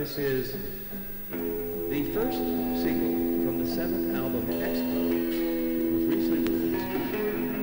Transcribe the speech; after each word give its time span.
This 0.00 0.16
is 0.16 0.56
the 1.30 2.04
first 2.14 2.38
single 2.38 3.44
from 3.44 3.62
the 3.62 3.70
seventh 3.70 4.16
album, 4.16 4.46
Expo. 4.46 5.10
It 5.12 5.92
was 5.92 6.04
recently 6.06 6.54
released. 6.54 7.59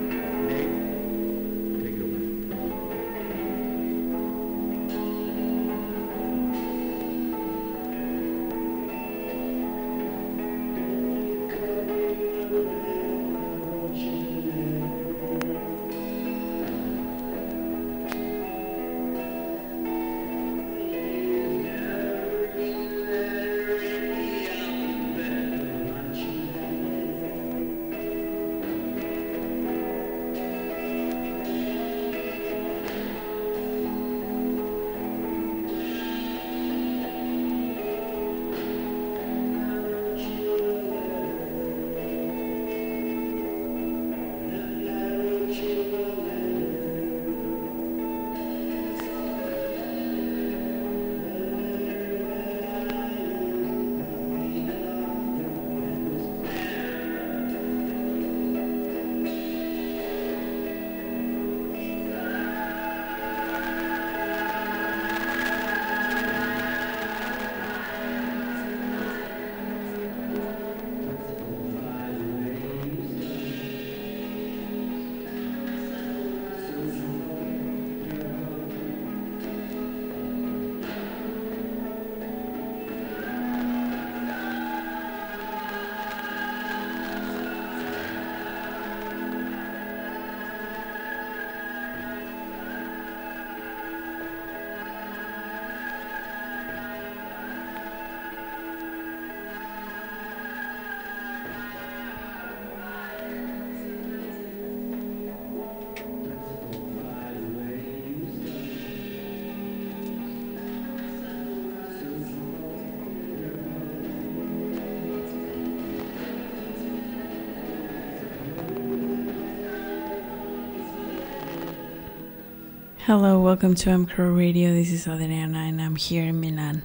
Hello, 123.07 123.39
welcome 123.39 123.73
to 123.73 123.89
MCRO 123.89 124.37
Radio. 124.37 124.73
This 124.73 124.91
is 124.91 125.07
Adriana, 125.07 125.59
and 125.59 125.81
I'm 125.81 125.95
here 125.95 126.25
in 126.25 126.41
Milan, 126.41 126.83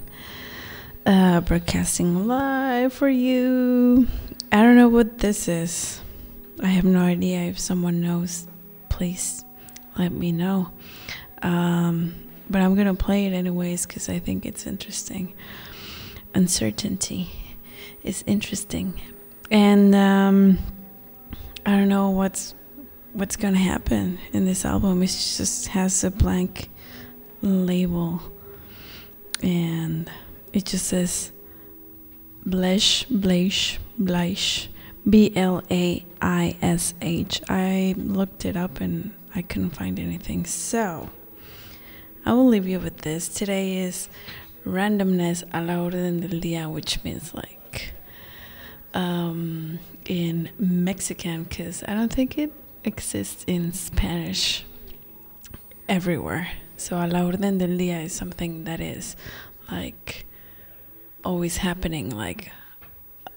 uh, 1.05 1.41
broadcasting 1.41 2.28
live 2.28 2.93
for 2.93 3.09
you. 3.09 4.06
I 4.53 4.62
don't 4.62 4.77
know 4.77 4.88
what 4.88 5.19
this 5.19 5.49
is. 5.49 6.00
I 6.62 6.69
have 6.69 6.84
no 6.84 7.00
idea. 7.00 7.41
If 7.41 7.59
someone 7.59 8.00
knows, 8.00 8.47
please 8.88 9.44
let 9.99 10.12
me 10.12 10.31
know. 10.31 10.71
Um, 11.43 12.15
but 12.49 12.60
I'm 12.62 12.77
gonna 12.77 12.94
play 12.94 13.27
it 13.27 13.33
anyways 13.33 13.84
because 13.84 14.09
I 14.09 14.21
think 14.21 14.47
it's 14.47 14.65
interesting. 14.65 15.34
Uncertainty 16.37 17.33
is 18.04 18.22
interesting, 18.28 18.94
and 19.50 19.93
um, 19.93 20.59
I 21.66 21.72
don't 21.72 21.89
know 21.89 22.10
what's 22.10 22.54
what's 23.12 23.36
gonna 23.36 23.58
happen 23.58 24.18
in 24.32 24.46
this 24.46 24.64
album. 24.64 25.02
It 25.02 25.06
just 25.06 25.68
has 25.68 26.02
a 26.04 26.10
blank 26.10 26.68
label, 27.42 28.20
and 29.42 30.10
it 30.52 30.64
just 30.64 30.86
says 30.86 31.32
Blesh, 32.46 33.06
Blaish, 33.06 33.78
Blaish, 34.00 34.68
B 35.08 35.32
L 35.36 35.62
A 35.70 36.04
I 36.20 36.56
S 36.62 36.94
H. 37.00 37.42
I 37.48 37.94
looked 37.98 38.44
it 38.44 38.56
up 38.56 38.80
and 38.80 39.12
I 39.34 39.42
couldn't 39.42 39.70
find 39.70 39.98
anything. 39.98 40.44
So 40.46 41.10
I 42.24 42.32
will 42.34 42.46
leave 42.46 42.68
you 42.68 42.78
with 42.78 42.98
this. 42.98 43.28
Today 43.28 43.78
is 43.78 44.08
randomness 44.64 45.42
a 45.52 45.60
la 45.60 45.82
orden 45.82 46.20
del 46.20 46.40
día, 46.40 46.70
which 46.70 47.02
means 47.04 47.34
like 47.34 47.94
um, 48.94 49.78
in 50.06 50.50
Mexican, 50.58 51.44
because 51.44 51.82
I 51.86 51.94
don't 51.94 52.12
think 52.12 52.38
it 52.38 52.52
exists 52.84 53.44
in 53.47 53.72
Spanish 53.72 54.65
everywhere. 55.88 56.48
So 56.76 56.97
a 56.97 57.06
la 57.06 57.25
orden 57.25 57.59
del 57.59 57.76
día 57.78 58.04
is 58.04 58.12
something 58.12 58.65
that 58.65 58.81
is 58.81 59.16
like 59.70 60.26
always 61.25 61.59
happening, 61.59 62.10
like 62.10 62.50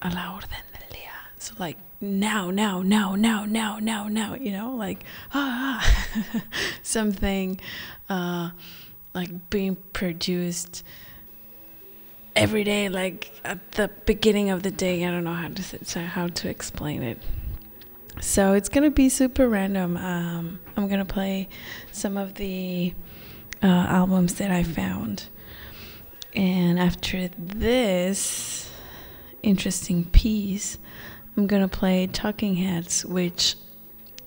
a 0.01 0.09
la 0.09 0.35
orden 0.35 0.63
del 0.73 0.89
día. 0.89 1.13
So 1.38 1.53
like 1.59 1.78
now, 2.01 2.51
now, 2.51 2.81
now, 2.81 3.16
now, 3.16 3.45
now, 3.45 3.79
now, 3.79 4.07
now, 4.07 4.35
you 4.35 4.51
know, 4.51 4.75
like 4.75 5.03
ah, 5.34 5.84
ah. 5.84 6.44
something 6.84 7.59
uh, 8.09 8.51
like 9.13 9.50
being 9.50 9.75
produced 9.94 10.84
every 12.35 12.63
day, 12.63 12.89
like 12.89 13.31
at 13.44 13.72
the 13.73 13.89
beginning 14.05 14.50
of 14.50 14.63
the 14.63 14.72
day. 14.72 15.05
I 15.05 15.11
don't 15.11 15.23
know 15.23 15.34
how 15.34 15.50
to 15.50 16.00
how 16.00 16.28
to 16.28 16.50
explain 16.50 17.03
it. 17.03 17.22
So 18.21 18.53
it's 18.53 18.69
gonna 18.69 18.91
be 18.91 19.09
super 19.09 19.47
random. 19.47 19.97
Um, 19.97 20.59
I'm 20.75 20.87
gonna 20.87 21.05
play 21.05 21.49
some 21.91 22.17
of 22.17 22.35
the 22.35 22.93
uh, 23.61 23.65
albums 23.65 24.35
that 24.35 24.51
I 24.51 24.63
found, 24.63 25.27
and 26.33 26.79
after 26.79 27.29
this 27.37 28.71
interesting 29.43 30.05
piece, 30.05 30.77
I'm 31.37 31.47
gonna 31.47 31.67
play 31.67 32.07
Talking 32.07 32.55
Heads, 32.55 33.05
which 33.05 33.55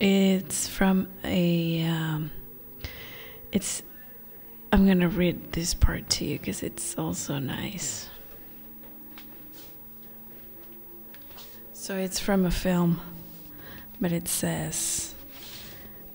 it's 0.00 0.68
from 0.68 1.08
a. 1.24 1.82
Um, 1.84 2.30
it's. 3.52 3.82
I'm 4.70 4.86
gonna 4.86 5.08
read 5.08 5.52
this 5.52 5.72
part 5.72 6.10
to 6.10 6.26
you 6.26 6.38
because 6.38 6.62
it's 6.62 6.96
also 6.98 7.38
nice. 7.38 8.08
So 11.72 11.96
it's 11.96 12.20
from 12.20 12.44
a 12.44 12.50
film 12.50 13.00
but 14.00 14.12
it 14.12 14.28
says 14.28 15.14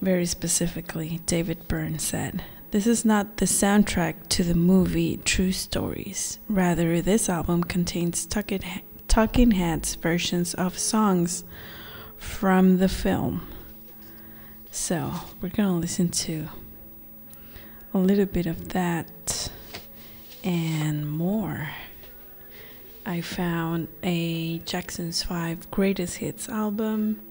very 0.01 0.25
specifically 0.25 1.21
David 1.25 1.67
Byrne 1.67 1.99
said, 1.99 2.43
This 2.71 2.85
is 2.85 3.05
not 3.05 3.37
the 3.37 3.45
soundtrack 3.45 4.27
to 4.29 4.43
the 4.43 4.53
movie 4.53 5.17
True 5.17 5.51
Stories. 5.51 6.39
Rather, 6.49 7.01
this 7.01 7.29
album 7.29 7.63
contains 7.63 8.25
Talking 8.25 9.51
Heads 9.51 9.95
versions 9.95 10.53
of 10.53 10.77
songs 10.77 11.43
from 12.17 12.77
the 12.79 12.89
film. 12.89 13.47
So, 14.71 15.13
we're 15.41 15.49
gonna 15.49 15.77
listen 15.77 16.09
to 16.09 16.47
a 17.93 17.97
little 17.97 18.25
bit 18.25 18.45
of 18.45 18.69
that 18.69 19.51
and 20.43 21.09
more. 21.09 21.69
I 23.05 23.21
found 23.21 23.87
a 24.01 24.59
Jackson's 24.59 25.23
5 25.23 25.69
Greatest 25.71 26.17
Hits 26.17 26.49
album 26.49 27.21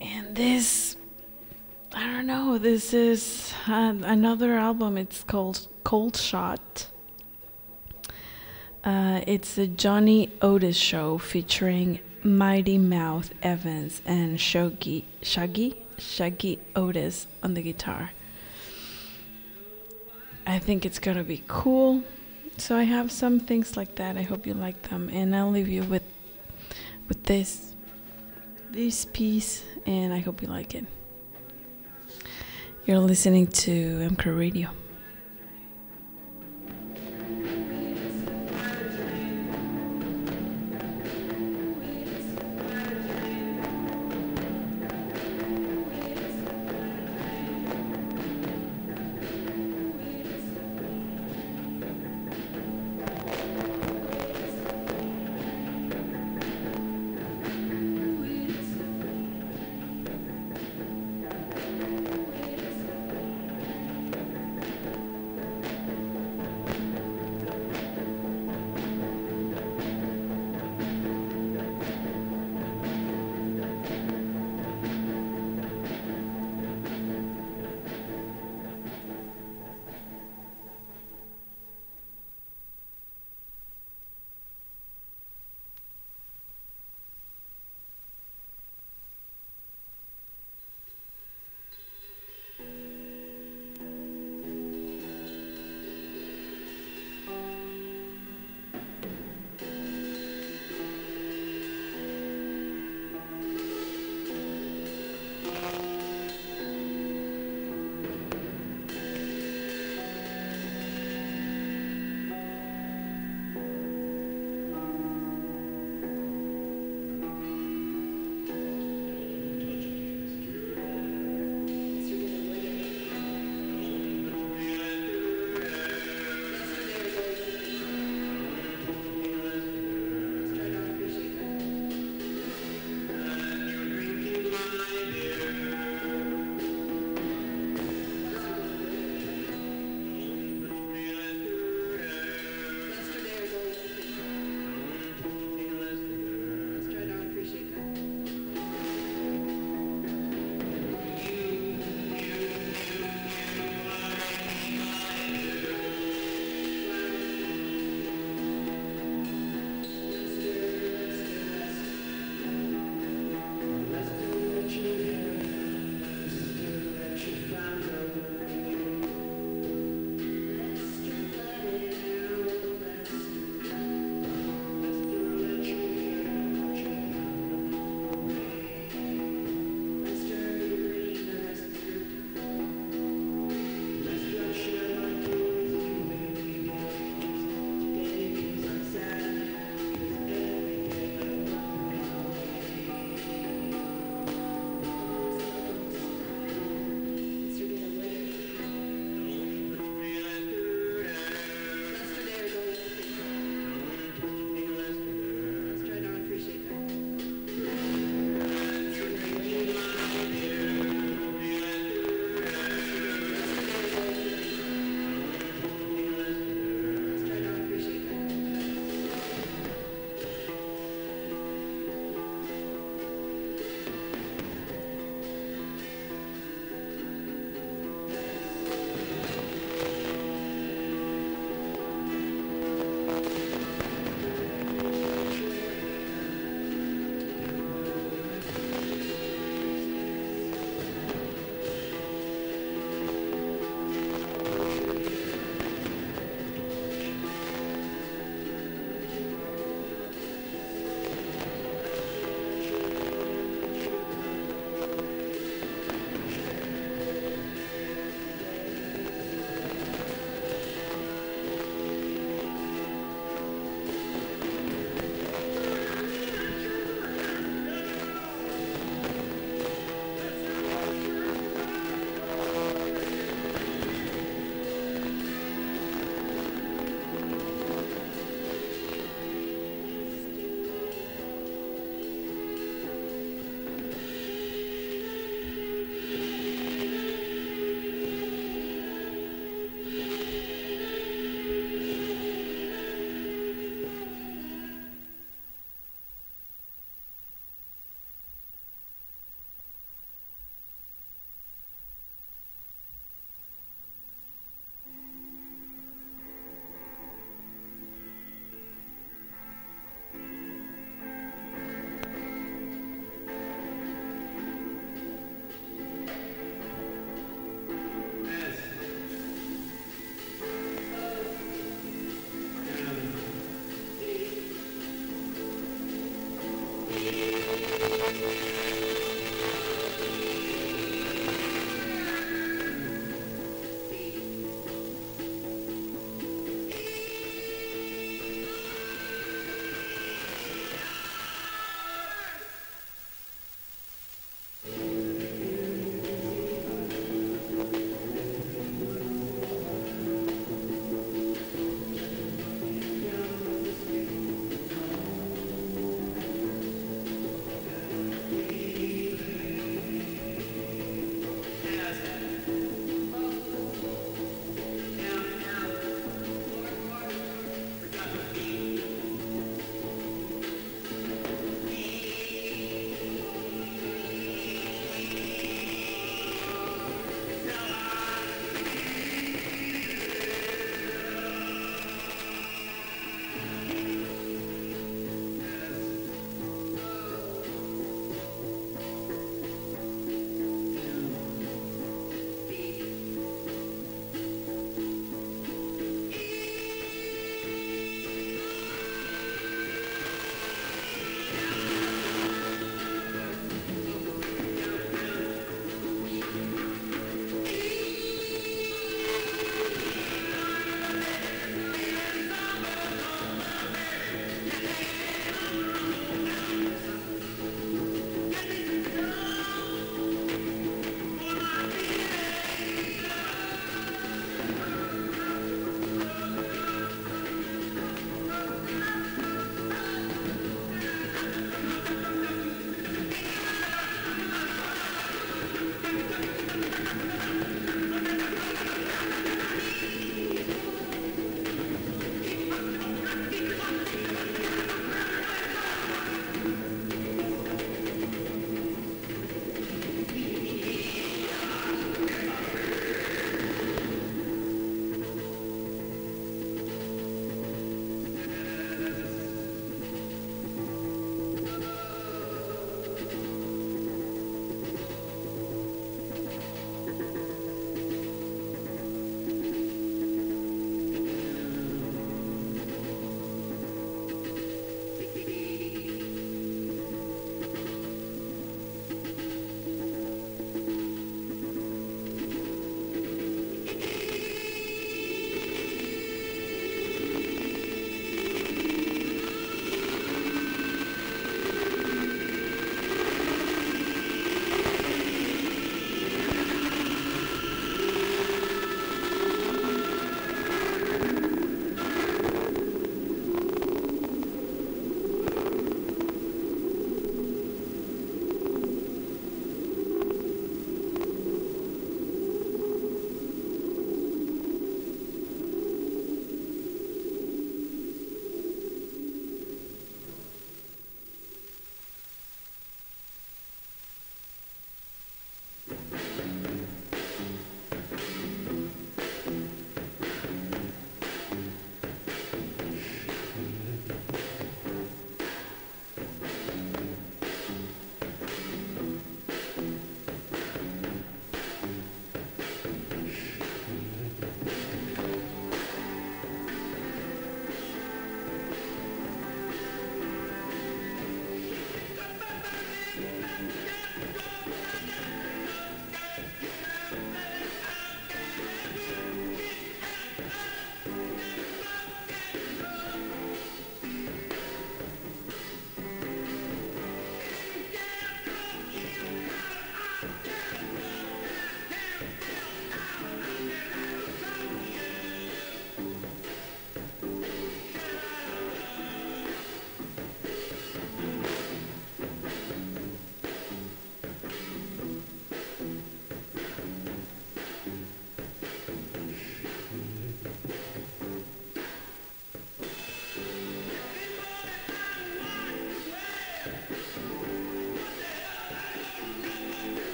and 0.00 0.34
this 0.34 0.96
i 1.94 2.06
don't 2.06 2.26
know 2.26 2.58
this 2.58 2.94
is 2.94 3.50
another 3.66 4.54
album. 4.54 4.96
It's 4.96 5.22
called 5.22 5.66
cold 5.84 6.16
shot. 6.16 6.86
Uh, 8.82 9.20
it's 9.26 9.54
the 9.54 9.66
johnny 9.66 10.30
otis 10.40 10.76
show 10.76 11.18
featuring 11.18 12.00
mighty 12.22 12.78
mouth 12.78 13.32
evans 13.42 14.00
and 14.06 14.40
shaggy 14.40 15.04
shaggy 15.22 15.74
shaggy 15.98 16.58
otis 16.74 17.26
on 17.42 17.54
the 17.54 17.62
guitar. 17.62 18.12
I 20.46 20.58
think 20.58 20.86
it's 20.86 20.98
gonna 20.98 21.24
be 21.24 21.42
cool. 21.46 22.02
So 22.56 22.76
I 22.76 22.84
have 22.84 23.12
some 23.12 23.40
things 23.40 23.76
like 23.76 23.94
that. 23.96 24.16
I 24.16 24.22
hope 24.22 24.46
you 24.46 24.54
like 24.54 24.82
them, 24.88 25.08
and 25.12 25.34
I'll 25.36 25.50
leave 25.50 25.68
you 25.68 25.82
with 25.82 26.02
with 27.08 27.24
this 27.24 27.69
this 28.72 29.04
piece, 29.04 29.64
and 29.86 30.12
I 30.12 30.18
hope 30.18 30.42
you 30.42 30.48
like 30.48 30.74
it. 30.74 30.84
You're 32.86 32.98
listening 32.98 33.46
to 33.48 33.70
MCR 34.10 34.38
Radio. 34.38 34.70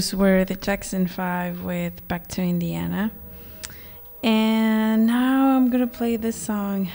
Those 0.00 0.14
were 0.14 0.46
the 0.46 0.54
Jackson 0.54 1.06
Five 1.06 1.62
with 1.62 2.08
Back 2.08 2.26
to 2.28 2.40
Indiana. 2.40 3.10
And 4.24 5.06
now 5.06 5.54
I'm 5.54 5.68
gonna 5.68 5.86
play 5.86 6.16
this 6.16 6.36
song. 6.36 6.88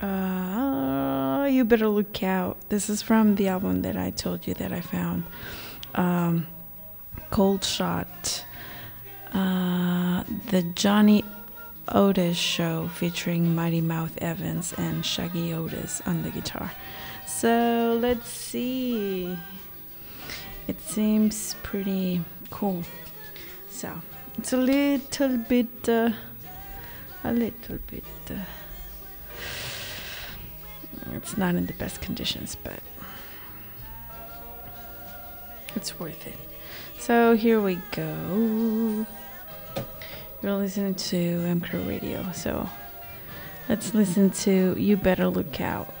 Uh, 0.00 1.48
you 1.50 1.64
better 1.64 1.88
look 1.88 2.22
out. 2.22 2.56
This 2.68 2.88
is 2.88 3.02
from 3.02 3.34
the 3.34 3.48
album 3.48 3.82
that 3.82 3.96
I 3.96 4.10
told 4.10 4.46
you 4.46 4.54
that 4.54 4.72
I 4.72 4.80
found. 4.80 5.24
Um, 5.96 6.46
Cold 7.30 7.64
Shot. 7.64 8.44
Uh, 9.34 10.22
the 10.50 10.62
Johnny 10.76 11.24
Otis 11.88 12.36
show 12.36 12.88
featuring 12.94 13.56
Mighty 13.56 13.80
Mouth 13.80 14.16
Evans 14.18 14.72
and 14.78 15.04
Shaggy 15.04 15.52
Otis 15.52 16.00
on 16.06 16.22
the 16.22 16.30
guitar. 16.30 16.70
So 17.26 17.98
let's 18.00 18.28
see. 18.28 19.36
It 20.68 20.80
seems 20.80 21.56
pretty 21.64 22.20
cool. 22.52 22.84
So 23.70 23.90
it's 24.38 24.52
a 24.52 24.56
little 24.56 25.38
bit, 25.38 25.88
uh, 25.88 26.10
a 27.24 27.32
little 27.32 27.78
bit. 27.88 28.04
Uh, 28.30 28.34
it's 31.14 31.36
not 31.36 31.56
in 31.56 31.66
the 31.66 31.72
best 31.72 32.00
conditions, 32.00 32.56
but 32.62 32.78
it's 35.74 35.98
worth 35.98 36.26
it. 36.26 36.38
So 36.98 37.34
here 37.34 37.60
we 37.60 37.78
go. 37.90 39.06
You're 40.42 40.56
listening 40.56 40.94
to 40.94 41.16
MCRO 41.16 41.88
Radio, 41.88 42.30
so 42.32 42.68
let's 43.68 43.94
listen 43.94 44.30
to 44.30 44.76
You 44.78 44.96
Better 44.96 45.28
Look 45.28 45.60
Out. 45.60 45.92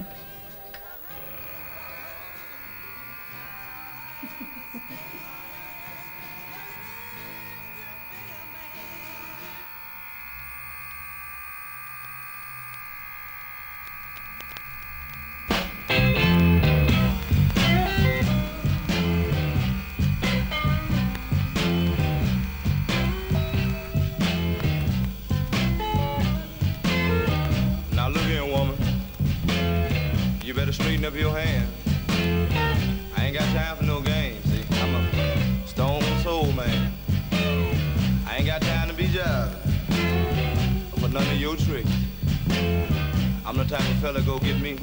fella 44.02 44.20
go 44.22 44.36
get 44.40 44.60
me? 44.60 44.81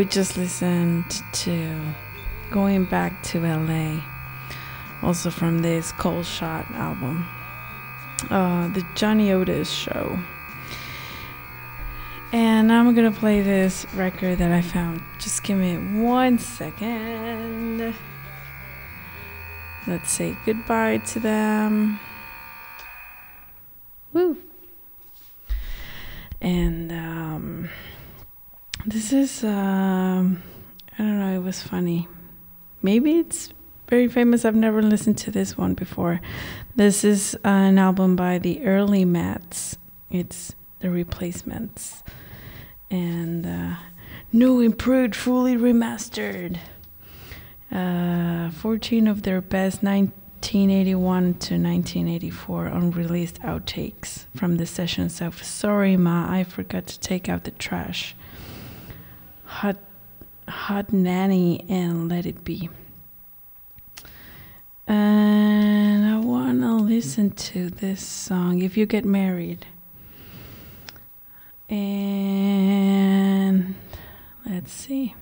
We 0.00 0.06
just 0.06 0.38
listened 0.38 1.22
to 1.30 1.78
Going 2.50 2.86
Back 2.86 3.22
to 3.24 3.40
LA, 3.40 4.00
also 5.02 5.28
from 5.28 5.58
this 5.58 5.92
Cold 5.92 6.24
Shot 6.24 6.64
album, 6.70 7.28
uh, 8.30 8.68
the 8.68 8.82
Johnny 8.94 9.30
Otis 9.30 9.68
show. 9.68 10.18
And 12.32 12.72
I'm 12.72 12.94
gonna 12.94 13.12
play 13.12 13.42
this 13.42 13.84
record 13.94 14.38
that 14.38 14.50
I 14.50 14.62
found. 14.62 15.02
Just 15.18 15.42
give 15.42 15.58
me 15.58 15.76
one 16.02 16.38
second. 16.38 17.94
Let's 19.86 20.10
say 20.10 20.34
goodbye 20.46 20.96
to 21.08 21.20
them. 21.20 22.00
Woo! 24.14 24.38
And 26.40 26.90
um, 26.90 27.68
this 28.86 29.12
is, 29.12 29.44
um, 29.44 30.42
I 30.94 30.98
don't 30.98 31.18
know, 31.18 31.34
it 31.34 31.42
was 31.42 31.62
funny. 31.62 32.08
Maybe 32.82 33.12
it's 33.18 33.50
very 33.88 34.08
famous. 34.08 34.44
I've 34.44 34.54
never 34.54 34.82
listened 34.82 35.18
to 35.18 35.30
this 35.30 35.58
one 35.58 35.74
before. 35.74 36.20
This 36.76 37.04
is 37.04 37.36
an 37.44 37.78
album 37.78 38.16
by 38.16 38.38
the 38.38 38.64
Early 38.64 39.04
Mats. 39.04 39.76
It's 40.10 40.54
The 40.78 40.90
Replacements. 40.90 42.02
And 42.90 43.46
uh, 43.46 43.76
new, 44.32 44.60
improved, 44.60 45.14
fully 45.14 45.56
remastered. 45.56 46.58
Uh, 47.70 48.50
14 48.50 49.06
of 49.06 49.22
their 49.22 49.40
best 49.40 49.82
1981 49.82 51.22
to 51.22 51.54
1984 51.54 52.66
unreleased 52.66 53.40
outtakes 53.42 54.26
from 54.34 54.56
the 54.56 54.66
sessions 54.66 55.20
of 55.20 55.42
Sorry 55.42 55.96
Ma, 55.96 56.30
I 56.30 56.44
Forgot 56.44 56.86
to 56.88 57.00
Take 57.00 57.28
Out 57.28 57.44
the 57.44 57.52
Trash. 57.52 58.16
Hot, 59.50 59.76
Hot 60.48 60.92
Nanny 60.92 61.64
and 61.68 62.08
Let 62.08 62.24
It 62.24 62.44
Be. 62.44 62.70
And 64.86 66.06
I 66.06 66.18
want 66.18 66.60
to 66.60 66.76
listen 66.76 67.30
to 67.30 67.68
this 67.68 68.00
song, 68.00 68.62
If 68.62 68.76
You 68.76 68.86
Get 68.86 69.04
Married. 69.04 69.66
And 71.68 73.74
let's 74.46 74.72
see. 74.72 75.16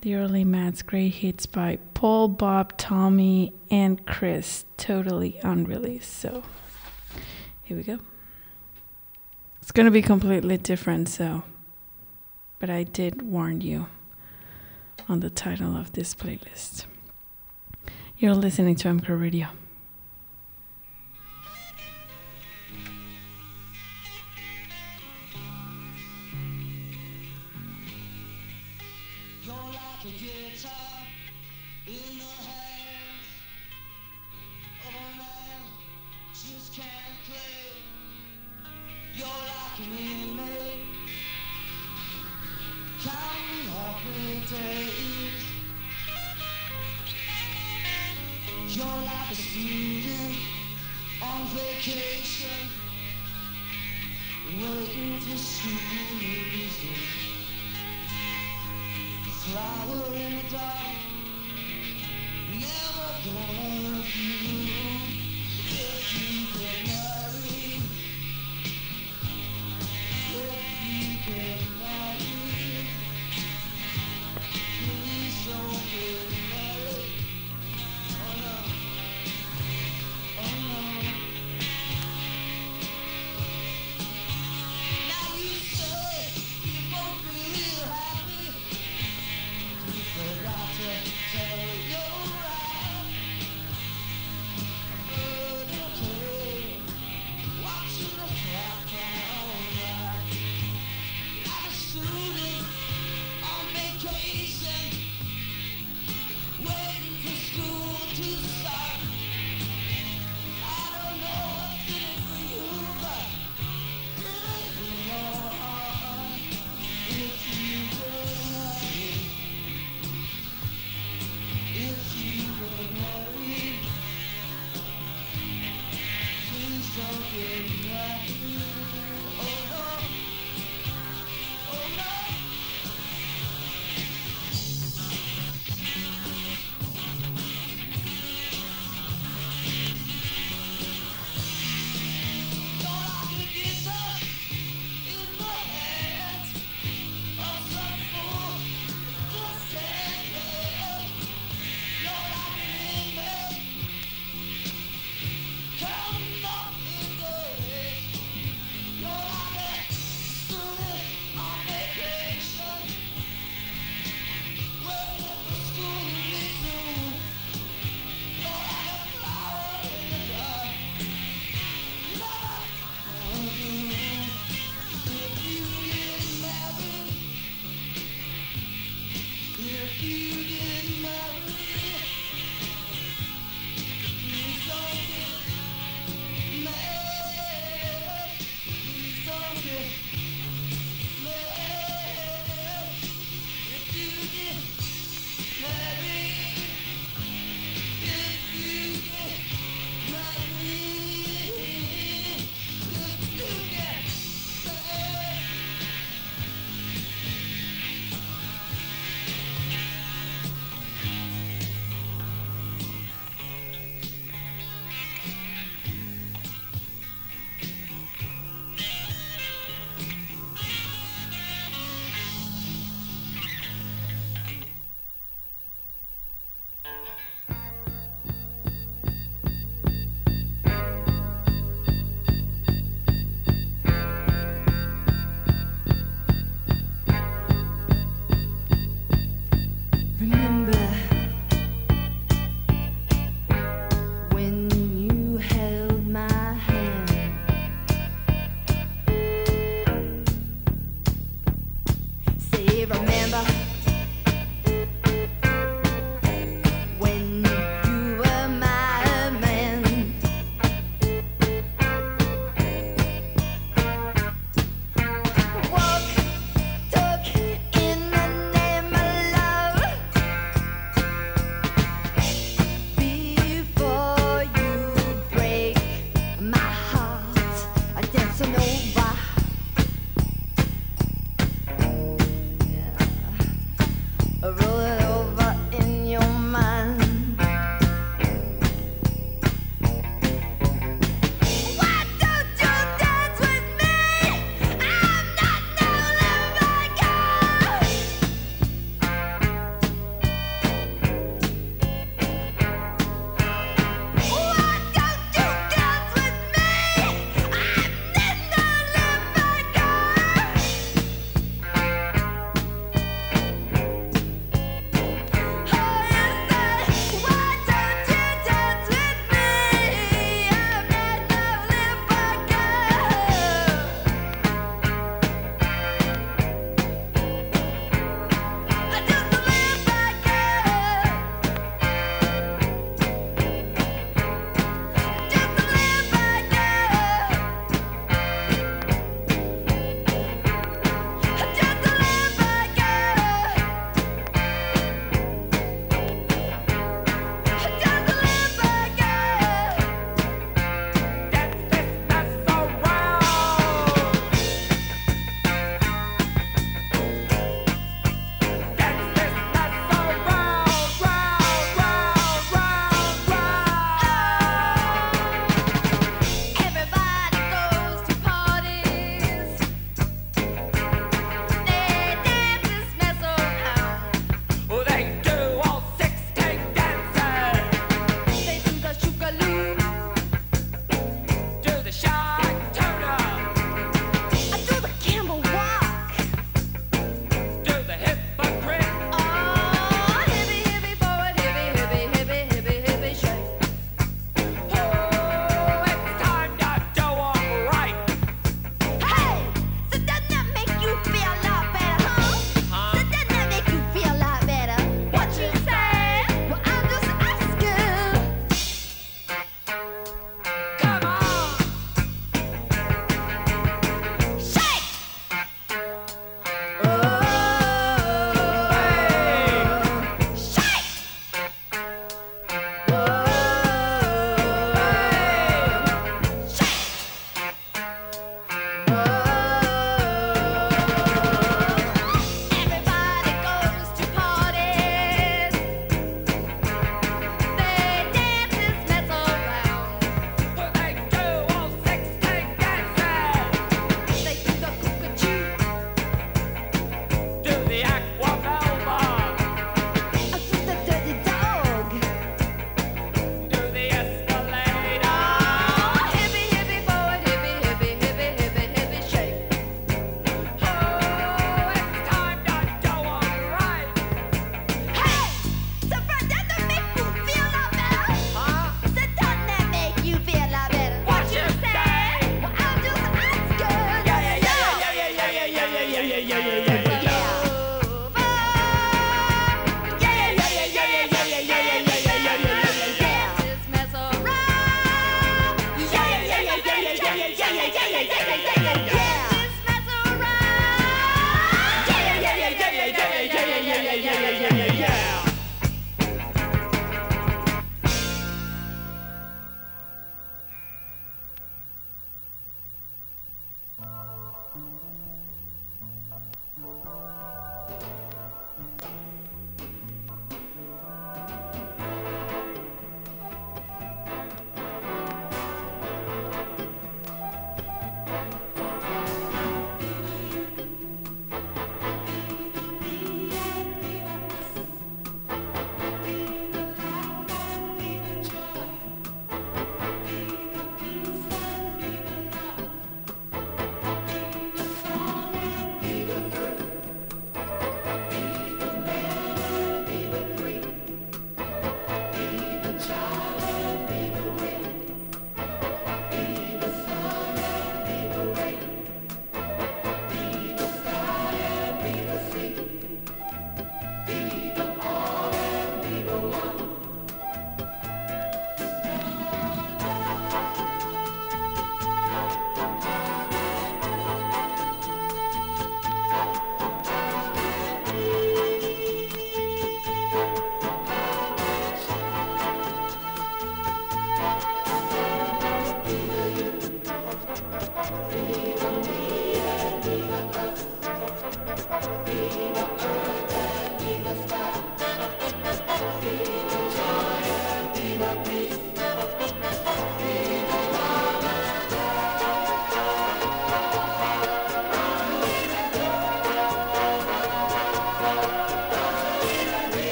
The 0.00 0.14
early 0.14 0.44
Mats 0.44 0.80
great 0.80 1.16
hits 1.16 1.44
by 1.44 1.78
Paul, 1.92 2.28
Bob, 2.28 2.78
Tommy, 2.78 3.52
and 3.70 4.04
Chris, 4.06 4.64
totally 4.78 5.38
unreleased. 5.42 6.14
So 6.14 6.42
here 7.64 7.76
we 7.76 7.82
go. 7.82 7.98
It's 9.60 9.72
going 9.72 9.84
to 9.84 9.92
be 9.92 10.00
completely 10.00 10.56
different, 10.56 11.10
so 11.10 11.42
but 12.58 12.70
I 12.70 12.82
did 12.82 13.22
warn 13.22 13.60
you 13.60 13.86
on 15.08 15.20
the 15.20 15.30
title 15.30 15.76
of 15.76 15.92
this 15.92 16.14
playlist. 16.14 16.84
You're 18.18 18.34
listening 18.34 18.76
to 18.76 18.88
MCR 18.88 19.20
Radio. 19.20 19.48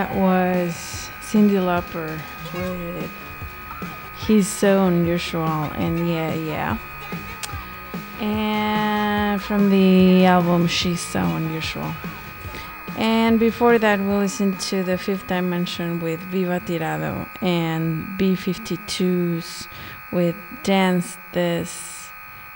That 0.00 0.16
was 0.16 1.10
Cyndi 1.20 1.60
Lauper 1.60 2.18
with 2.54 3.10
He's 4.26 4.48
So 4.48 4.86
Unusual 4.86 5.64
and 5.76 6.08
Yeah, 6.08 6.32
Yeah. 6.32 6.78
And 8.18 9.42
from 9.42 9.68
the 9.68 10.24
album 10.24 10.66
She's 10.68 11.00
So 11.00 11.20
Unusual. 11.20 11.92
And 12.96 13.38
before 13.38 13.76
that, 13.76 14.00
we 14.00 14.06
listened 14.06 14.58
to 14.70 14.82
The 14.82 14.96
Fifth 14.96 15.26
Dimension 15.26 16.00
with 16.00 16.20
Viva 16.32 16.60
Tirado 16.60 17.28
and 17.42 18.18
B52s 18.18 19.68
with 20.12 20.34
Dance 20.62 21.18
This 21.34 22.08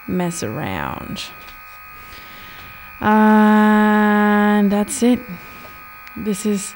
Mess 0.09 0.43
Around. 0.43 1.25
Uh, 3.03 3.05
and 3.05 4.73
that's 4.73 5.03
it. 5.03 5.21
This 6.17 6.47
is 6.47 6.75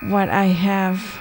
what 0.00 0.28
I 0.28 0.46
have 0.46 1.18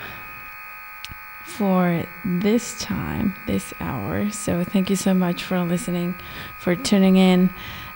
for 1.43 2.05
this 2.23 2.79
time, 2.79 3.33
this 3.47 3.73
hour. 3.79 4.29
So 4.29 4.63
thank 4.63 4.89
you 4.89 4.95
so 4.95 5.13
much 5.13 5.43
for 5.43 5.59
listening, 5.61 6.15
for 6.59 6.75
tuning 6.75 7.15
in. 7.15 7.49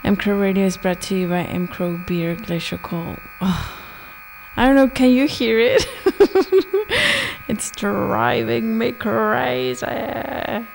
M 0.03 0.15
Crow 0.15 0.36
Radio 0.36 0.65
is 0.65 0.77
brought 0.77 1.01
to 1.01 1.15
you 1.15 1.27
by 1.27 1.43
M 1.43 1.67
Crow 1.67 1.97
Beer 1.97 2.36
Glacier 2.36 2.77
Cold. 2.77 3.19
Oh, 3.39 3.79
I 4.57 4.65
don't 4.65 4.75
know, 4.75 4.88
can 4.88 5.11
you 5.11 5.27
hear 5.27 5.59
it? 5.59 5.86
it's 7.47 7.69
driving 7.71 8.79
me 8.79 8.93
crazy. 8.93 9.86
M 9.86 10.65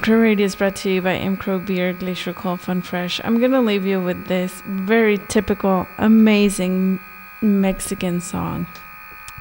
Crow 0.00 0.16
Radio 0.16 0.44
is 0.44 0.56
brought 0.56 0.74
to 0.76 0.90
you 0.90 1.02
by 1.02 1.14
M 1.14 1.36
Crow 1.36 1.60
Beer 1.60 1.92
Glacier 1.92 2.32
Cold 2.32 2.60
Fun 2.62 2.82
Fresh. 2.82 3.20
I'm 3.22 3.40
gonna 3.40 3.62
leave 3.62 3.86
you 3.86 4.00
with 4.00 4.26
this 4.26 4.60
very 4.66 5.18
typical, 5.28 5.86
amazing 5.98 6.98
Mexican 7.44 8.20
song 8.20 8.66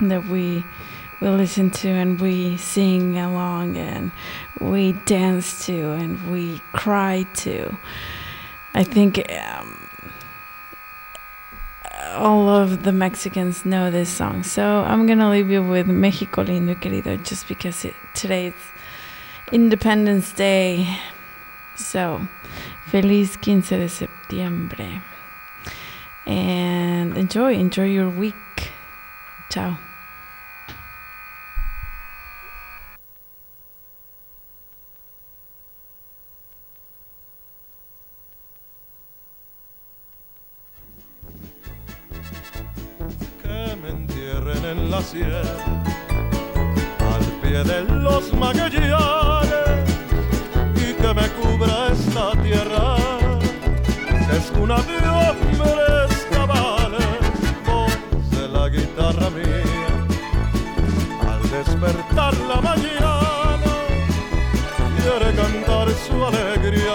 that 0.01 0.26
we 0.26 0.64
we 1.22 1.30
listen 1.30 1.70
to 1.72 1.88
and 1.88 2.20
we 2.20 2.58
sing 2.58 3.18
along 3.18 3.78
and 3.78 4.12
we 4.60 4.91
dance 5.06 5.66
to 5.66 5.91
and 5.91 6.30
we 6.30 6.60
cry 6.74 7.24
to. 7.36 7.78
I 8.74 8.84
think 8.84 9.32
um, 9.32 9.88
all 12.16 12.49
of 12.49 12.84
the 12.84 12.91
Mexicans 12.91 13.66
know 13.66 13.89
this 13.89 14.10
song. 14.10 14.43
So 14.43 14.84
I'm 14.84 15.06
gonna 15.06 15.30
leave 15.30 15.49
you 15.49 15.64
with 15.64 15.88
Mexico 15.88 16.43
lindo 16.43 16.76
querido 16.76 17.24
just 17.24 17.47
because 17.47 17.86
it, 17.86 17.95
today 18.14 18.47
it's 18.47 18.74
Independence 19.51 20.32
Day. 20.32 20.99
So, 21.76 22.28
feliz 22.88 23.38
15 23.38 23.78
de 23.78 23.89
septiembre. 23.89 25.01
And 26.26 27.17
enjoy, 27.17 27.55
enjoy 27.55 27.86
your 27.86 28.09
week. 28.09 28.36
Ciao. 29.49 29.78
que 43.41 43.76
me 43.82 43.89
entierren 43.89 44.65
en 44.65 44.91
la 44.91 45.01
sierra, 45.01 45.41
al 46.99 47.26
pie 47.41 47.63
de 47.63 47.84
los 47.84 48.34
magallanes, 48.34 49.89
y 50.76 50.93
que 50.93 51.13
me 51.13 51.28
cubra 51.39 51.89
esta 51.91 52.32
tierra, 52.41 52.95
es 54.32 54.51
cuna 54.51 54.78
de 54.82 55.12
despertar 61.66 62.34
la 62.49 62.61
mañana 62.61 63.20
quiere 64.97 65.34
cantar 65.36 65.89
su 65.91 66.26
alegría. 66.26 66.93